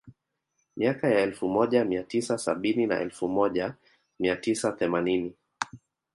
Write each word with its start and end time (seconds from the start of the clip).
Miaka 0.77 1.07
ya 1.09 1.19
elfu 1.19 1.47
moja 1.49 1.85
mia 1.85 2.03
tisa 2.03 2.37
sabini 2.37 2.87
na 2.87 2.99
elfu 2.99 3.27
moja 3.27 3.75
mia 4.19 4.35
tisa 4.35 4.71
themanini 4.71 5.33